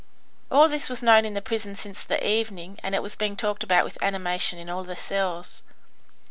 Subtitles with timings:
[0.49, 3.63] All this was known in the prison since the evening, and it was being talked
[3.63, 5.61] about with animation in all the cells.